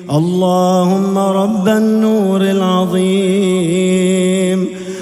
[0.06, 3.48] Allahumma rabban nur al-azim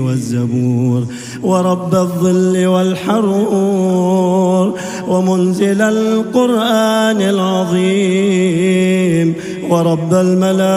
[0.00, 1.06] والزبور
[1.42, 4.74] ورب الظل والحرور
[5.08, 9.34] ومنزل القرآن العظيم
[9.70, 10.68] ورب الملائكة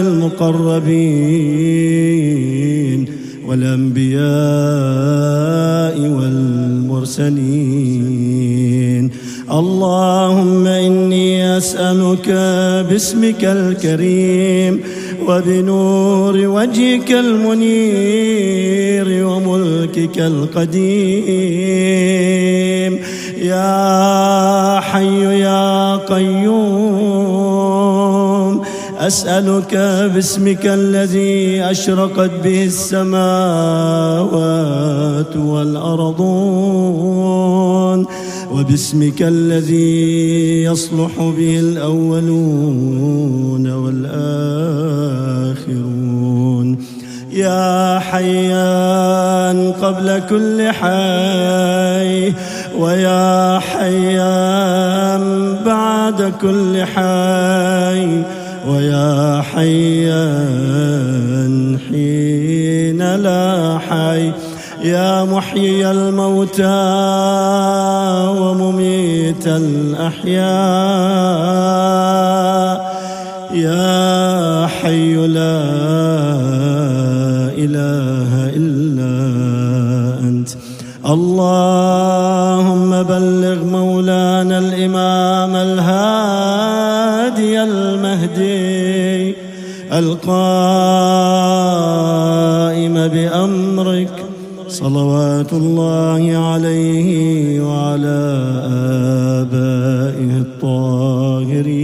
[0.00, 0.98] المقربين
[3.48, 4.28] والأنبياء
[6.16, 8.27] والمرسلين.
[9.52, 12.28] اللهم إني أسألك
[12.90, 14.80] باسمك الكريم
[15.28, 18.46] وبنور وجهك المنير
[19.26, 20.68] وملكك القديم.
[23.42, 27.08] يا حي يا قيوم
[28.98, 29.74] أسألك
[30.14, 34.26] باسمك الذي أشرقت به السماوات
[35.36, 36.78] والأرضون.
[38.52, 45.18] وباسمك الذي يصلح به الأولون والآخرون.
[47.32, 52.32] يا حيان قبل كل حي
[52.78, 58.22] ويا حيان بعد كل حي
[58.68, 60.88] ويا حيان
[61.88, 64.32] حين لا حي.
[64.82, 66.64] يا محيي الموتى
[68.40, 70.48] ومميت الأحياء.
[73.54, 75.60] يا حي لا
[77.58, 79.14] إله إلا
[80.20, 80.48] أنت.
[81.06, 89.34] اللهم بلغ مولانا الإمام الهادي المهدي
[89.92, 90.38] القائم
[93.08, 94.27] بأمرك.
[94.78, 98.20] صلوات الله عليه وعلى
[99.42, 101.78] آبائه الطاهرين.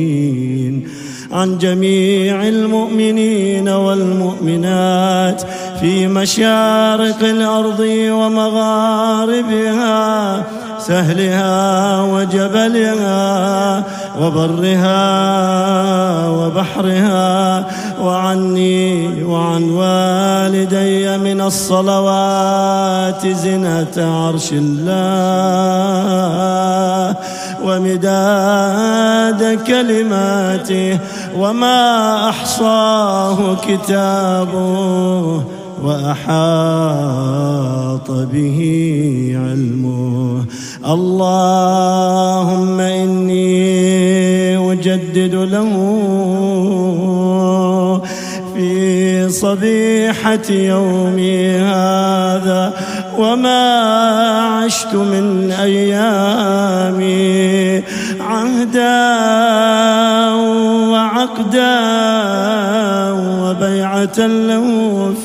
[1.33, 5.43] عن جميع المؤمنين والمؤمنات
[5.81, 9.95] في مشارق الأرض ومغاربها.
[10.87, 13.85] سهلها وجبلها
[14.21, 14.99] وبرها
[16.29, 17.67] وبحرها
[18.01, 25.55] وعني وعن والدي من الصلوات زنة عرش الله
[27.65, 30.99] ومداد كلماته
[31.37, 35.43] وما أحصاه كتابه
[35.83, 36.35] وأحاط
[38.11, 38.59] به
[39.35, 40.45] علمه.
[40.85, 45.73] اللهم إني أجدد له
[48.55, 52.73] في صبيحة يومي هذا
[53.19, 53.81] وما
[54.65, 57.05] عشت من أيامي
[58.21, 59.15] عهدا
[61.35, 61.75] وعقدا
[63.13, 64.67] وبيعة له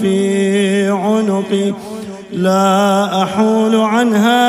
[0.01, 1.73] في عنقي
[2.33, 4.39] لا أحول عنها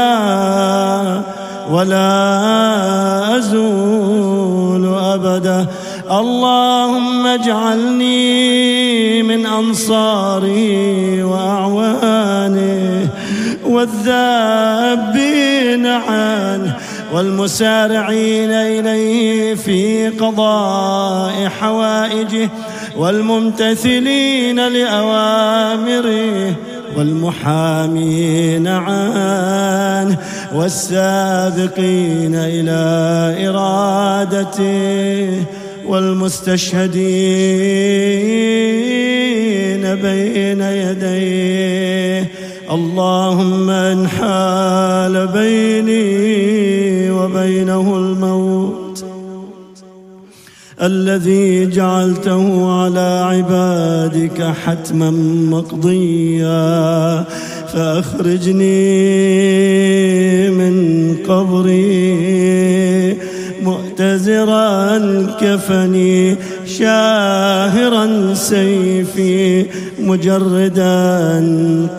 [1.71, 5.67] ولا أزول أبدا.
[6.11, 13.09] اللهم اجعلني من أنصاره وأعوانه
[13.67, 15.07] والذابين
[15.87, 16.77] عنه
[17.13, 22.51] والمسارعين إليه في قضاء حوائجه
[22.97, 26.55] والممتثلين لأوامره
[26.97, 30.19] والمحامين عنه
[30.55, 32.81] والسابقين إلى
[33.49, 35.45] إرادته
[35.87, 37.01] والمستشهدين
[39.95, 42.31] بين يديه.
[42.71, 46.80] اللهم ان حال بيني
[47.25, 49.05] وبينه الموت
[50.83, 55.11] الذي جعلته على عبادك حتما
[55.51, 57.25] مقضيا
[57.73, 58.91] فأخرجني
[60.51, 62.21] من قبري
[63.63, 64.99] مؤتزرا
[65.41, 69.67] كفني شاهرا سيفي
[69.99, 71.39] مجردا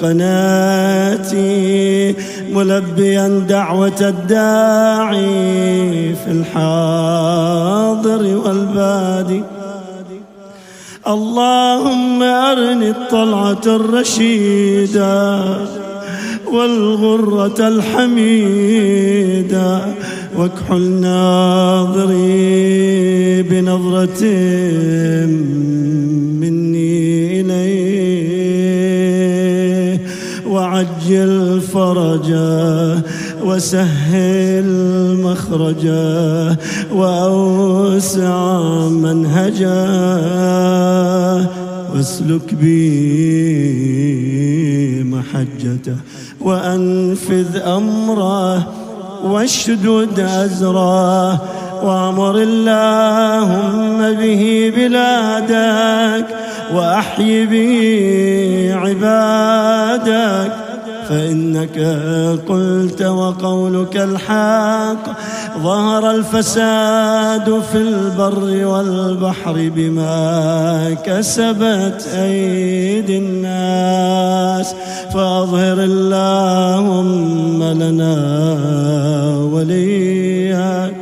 [0.01, 2.15] قناتي
[2.51, 5.25] ملبيا دعوة الداعي
[6.15, 9.43] في الحاضر والبادي.
[11.07, 15.43] اللهم أرني الطلعة الرشيدة
[16.53, 19.01] والغرة الحميدة
[20.37, 22.31] واكحل ناظري
[23.41, 24.23] بنظرة
[31.11, 33.01] وعجل فرجه
[33.43, 34.67] وسهل
[35.23, 36.57] مخرجه
[36.91, 38.59] وأوسع
[38.89, 39.87] منهجه
[41.93, 43.03] واسلك بي
[45.03, 45.95] محجته
[46.41, 48.67] وأنفذ أمره
[49.23, 51.41] واشدد أزره
[51.83, 56.25] وأمر اللهم به بلادك
[56.73, 60.60] وأحي به عبادك.
[61.11, 61.79] فإنك
[62.47, 65.05] قلت وقولك الحق.
[65.63, 74.75] ظهر الفساد في البر والبحر بما كسبت أيدي الناس.
[75.13, 78.15] فأظهر اللهم لنا
[79.51, 80.95] وليك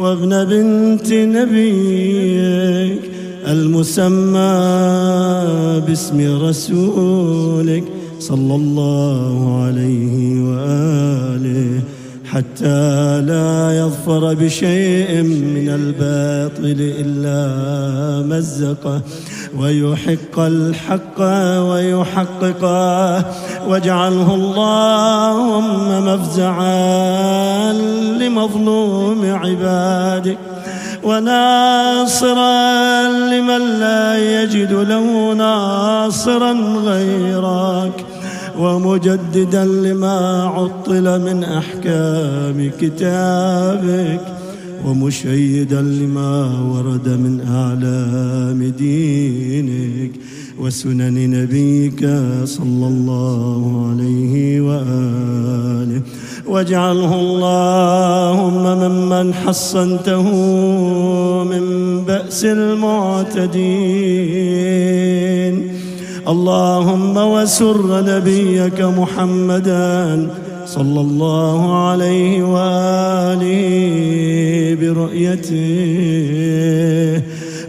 [0.00, 3.00] وابن بنت نبيك
[3.46, 4.54] المسمى
[5.86, 7.84] باسم رسولك.
[8.28, 11.80] صلى الله عليه وآله
[12.32, 19.00] حتى لا يظفر بشيء من الباطل إلا مزقه
[19.58, 21.20] ويحق الحق
[21.70, 23.24] ويحققه
[23.68, 27.72] واجعله اللهم مفزعا
[28.20, 30.38] لمظلوم عبادك
[31.02, 32.52] وناصرا
[33.08, 36.52] لمن لا يجد له ناصرا
[36.84, 38.13] غيرك.
[38.58, 44.20] ومجددا لما عطل من أحكام كتابك
[44.86, 50.10] ومشيدا لما ورد من اعلام دينك
[50.60, 52.00] وسنن نبيك
[52.44, 56.02] صلى الله عليه وآله.
[56.46, 60.32] واجعله اللهم ممن حصنته
[61.44, 61.64] من
[62.04, 63.64] بأس المعتدين.
[66.28, 70.28] اللهم وسر نبيك محمدا
[70.66, 73.64] صلى الله عليه وآله
[74.80, 75.62] برؤيته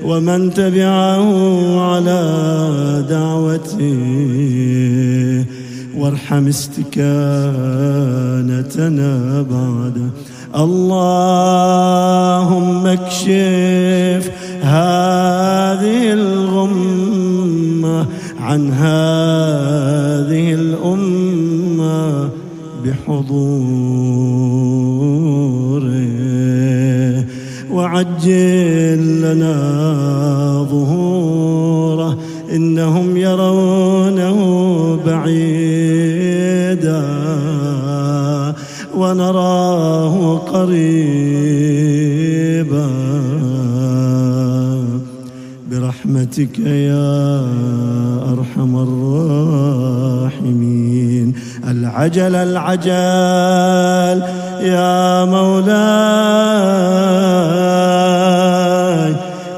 [0.06, 1.30] ومن تبعه
[1.80, 2.24] على
[3.10, 3.98] دعوته
[5.98, 7.02] وارحم استكانتنا
[9.52, 10.10] بعد.
[10.56, 12.07] اللهم
[12.88, 14.31] اكشف
[14.66, 18.06] هذه الغمة
[18.40, 22.30] عن هذه الأمة
[22.86, 23.36] بحضوره.
[27.72, 29.58] وعجل لنا
[30.72, 32.18] ظهوره
[32.56, 34.40] إنهم يرونه
[35.06, 36.46] بعيدا.
[38.96, 41.35] ونراه قريبا
[46.06, 47.42] برحمتك يا
[48.34, 48.75] أرحم
[50.25, 51.34] الراحمين.
[51.68, 54.24] العجل العجل
[54.62, 55.66] يا مولاي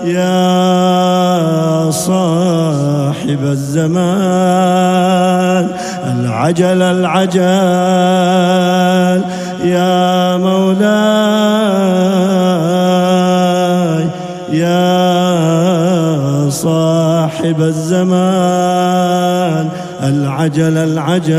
[0.06, 4.08] يا صاحب الزمان.
[6.06, 7.42] العجل العجل
[9.64, 11.18] يا مولاي
[14.52, 15.27] يا
[16.58, 18.18] صاحب الزمان
[20.04, 21.36] العجل العجل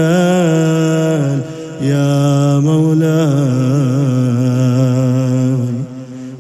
[1.83, 3.99] يا مولاي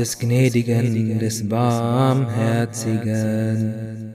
[0.00, 4.14] Des Gnädigen, des Barmherzigen.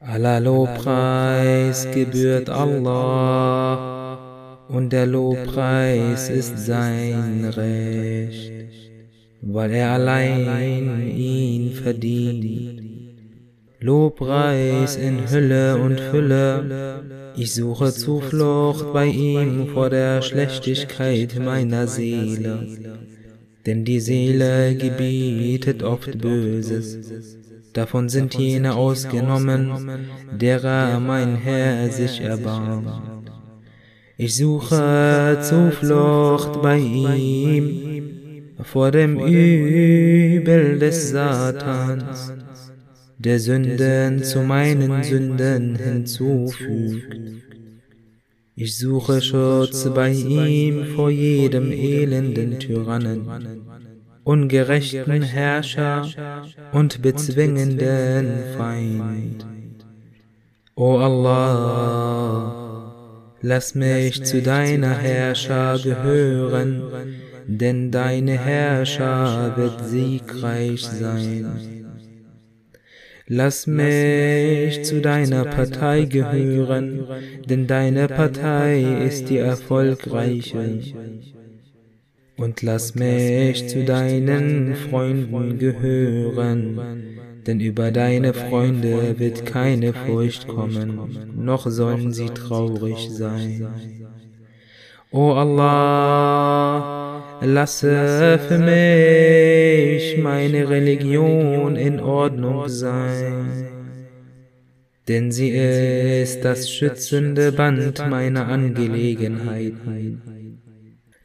[0.00, 4.18] Aller Lobpreis gebührt Allah
[4.70, 8.52] und der Lobpreis ist sein Recht,
[9.42, 12.80] weil er allein ihn verdient.
[13.80, 17.02] Lobpreis in Hülle und Fülle,
[17.36, 22.66] ich suche Zuflucht bei ihm vor der Schlechtigkeit meiner Seele,
[23.66, 26.98] denn die Seele gebietet oft Böses.
[27.72, 29.72] davon sind jene ausgenommen,
[30.32, 32.88] derer mein Herr sich erbarmt.
[34.16, 42.32] Ich suche Zuflucht bei ihm vor dem Übel des Satans,
[43.18, 47.16] der Sünden zu meinen Sünden hinzufügt.
[48.56, 53.28] Ich suche Schutz bei ihm vor jedem elenden Tyrannen,
[54.22, 56.08] ungerechten Herrscher
[56.72, 59.44] und bezwingenden Feind.
[60.76, 62.44] O Allah,
[63.40, 66.82] lass mich zu deiner Herrscher gehören,
[67.48, 71.83] denn deine Herrscher wird siegreich sein.
[73.26, 77.06] Lass mich zu deiner Partei gehören,
[77.48, 80.80] denn deine Partei ist die erfolgreiche.
[82.36, 86.78] Und lass mich zu deinen Freunden gehören,
[87.46, 93.66] denn über deine Freunde wird keine Furcht kommen, noch sollen sie traurig sein.
[95.10, 96.83] O Allah,
[97.44, 103.68] lasse für mich meine Religion in Ordnung sein,
[105.08, 110.22] denn sie ist das schützende Band meiner Angelegenheiten.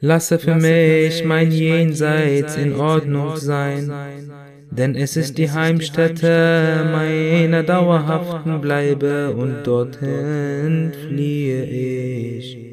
[0.02, 3.92] Lasse für mich mein Jenseits in Ordnung sein,
[4.72, 12.69] denn es ist die Heimstätte meiner dauerhaften Bleibe und dorthin fliehe ich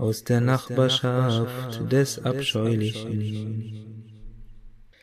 [0.00, 3.90] aus der Nachbarschaft des Abscheulichen.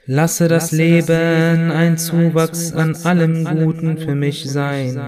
[0.07, 4.99] Lasse das Leben ein Zuwachs an allem Guten für mich sein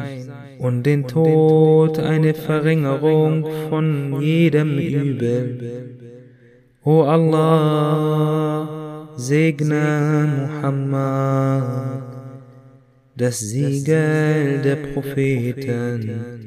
[0.59, 5.95] und den Tod eine Verringerung von jedem Übel.
[6.83, 8.67] O Allah,
[9.15, 12.03] segne Muhammad,
[13.15, 16.38] das Siegel der Propheten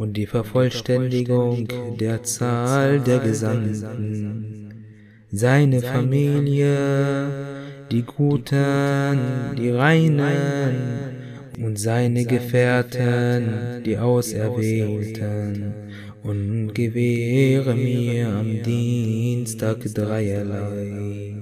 [0.00, 4.86] und die Vervollständigung der Zahl der Gesandten,
[5.30, 7.26] seine Familie,
[7.90, 9.18] die Guten,
[9.58, 10.74] die Reinen
[11.62, 15.74] und seine Gefährten, die Auserwählten,
[16.22, 21.34] und gewähre mir am Dienstag dreierlei.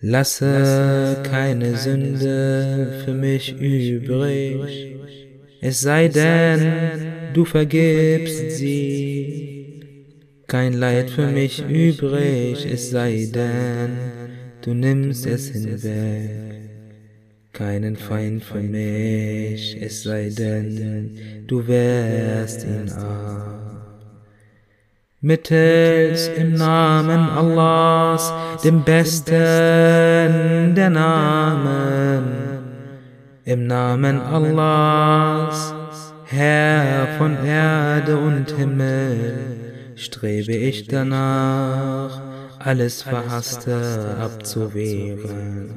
[0.00, 4.95] Lasse keine Sünde für mich übrig,
[5.60, 9.82] es sei denn, du vergibst sie.
[10.46, 13.90] Kein Leid für mich übrig, es sei denn,
[14.62, 16.70] du nimmst es hinweg.
[17.52, 23.66] Keinen Feind für mich, es sei denn, du wehrst ihn ab.
[25.22, 28.32] Mittels im Namen Allahs,
[28.62, 29.34] dem besten
[30.76, 32.55] der Namen,
[33.46, 35.72] im Namen Allahs,
[36.24, 42.20] Herr von Erde und Himmel, strebe ich danach,
[42.58, 45.70] alles Verhasste abzuwehren.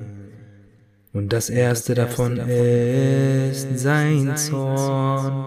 [1.14, 5.46] Und das erste davon ist sein Zorn.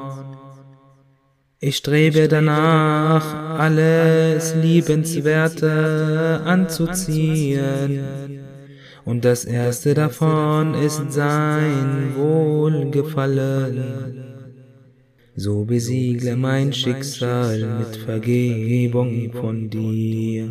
[1.59, 8.41] Ich strebe danach, alles Liebenswerte anzuziehen
[9.04, 14.32] und das erste davon ist sein Wohlgefallen.
[15.35, 20.49] So besiegle mein Schicksal mit Vergebung von dir.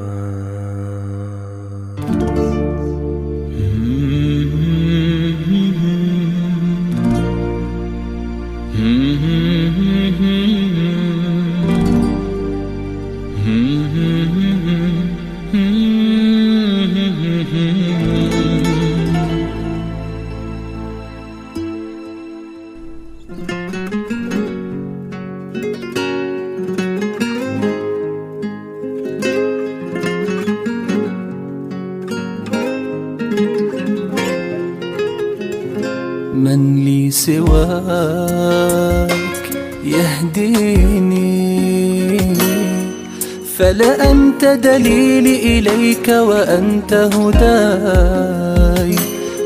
[43.58, 48.96] فلأنت دليلي إليك وأنت هداي.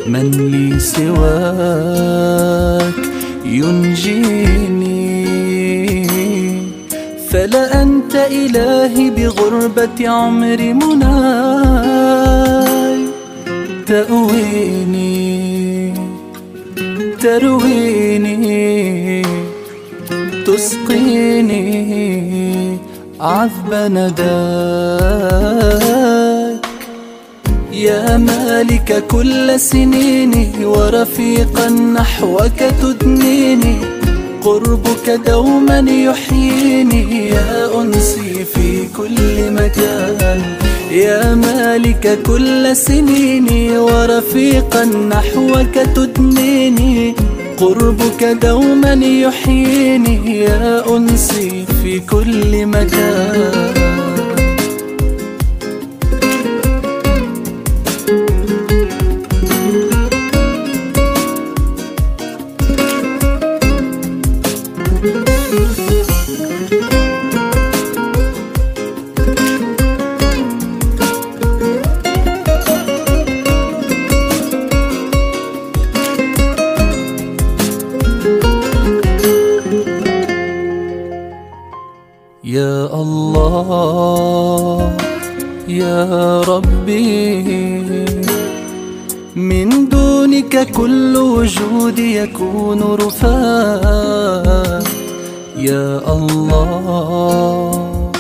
[0.08, 1.24] من لي سواك
[3.46, 5.28] ينجيني.
[7.30, 11.08] فلأنت إلهي بغربة عمري مناي.
[13.88, 15.37] تأويني.
[17.22, 18.38] ترويني
[20.46, 21.68] تسقيني
[23.20, 24.18] عذب نداك.
[27.72, 33.97] يا مالك كل سنيني ورفيقا نحوك تدنيني.
[34.48, 37.30] قربك دوما يحييني.
[37.30, 40.42] يا أنسي في كل مكان
[40.92, 47.16] يا مالك كل سنيني ورفيقا نحوك تدنيني.
[47.58, 50.40] قربك دوما يحييني.
[50.40, 54.17] يا أنسي في كل مكان
[83.02, 84.92] الله
[85.68, 88.06] يا ربي.
[89.36, 94.84] من دونك كل وجود يكون رفاه
[95.58, 98.12] يا الله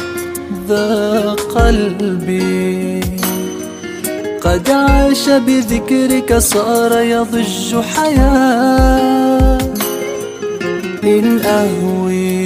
[0.70, 3.02] ذا قلبي.
[4.42, 9.58] قد عاش بذكرك صار يضج حياة.
[11.04, 12.37] إن أهوي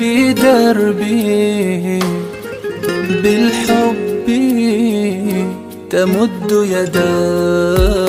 [0.00, 1.98] في دربي
[3.22, 4.26] بالحب
[5.90, 8.00] تمد يداك.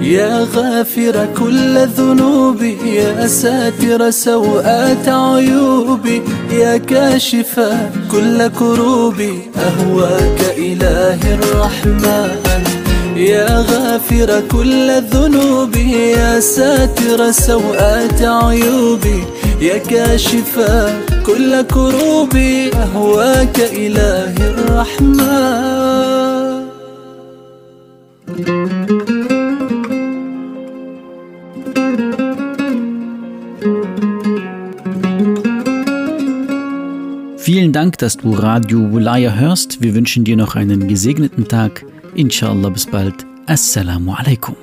[0.00, 7.60] يا غافر كل ذنوبي يا ساتر سوءات عيوبي يا كاشف
[8.12, 12.30] كل كروبي أهواك إله الرحمن.
[13.16, 19.22] يا غافر كل الذنوب يا ساتر سوءات عيوبي
[19.61, 20.59] يا كاشف
[21.25, 25.63] كل كروبي أهواك إله الرحمن
[37.45, 39.81] Vielen Dank, dass du Radio Wulaya hörst.
[39.81, 41.85] Wir wünschen dir noch einen gesegneten Tag.
[42.15, 43.25] Inshallah bis bald.
[43.47, 44.55] Assalamu alaikum.